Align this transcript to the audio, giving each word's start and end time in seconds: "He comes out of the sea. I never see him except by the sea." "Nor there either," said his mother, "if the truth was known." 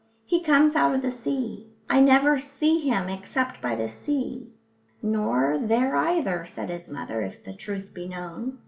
"He 0.25 0.41
comes 0.41 0.75
out 0.75 0.95
of 0.95 1.03
the 1.03 1.11
sea. 1.11 1.75
I 1.87 1.99
never 2.01 2.39
see 2.39 2.79
him 2.79 3.07
except 3.07 3.61
by 3.61 3.75
the 3.75 3.87
sea." 3.87 4.49
"Nor 5.03 5.59
there 5.61 5.95
either," 5.95 6.43
said 6.47 6.71
his 6.71 6.87
mother, 6.87 7.21
"if 7.21 7.43
the 7.43 7.53
truth 7.53 7.91
was 7.95 8.09
known." 8.09 8.57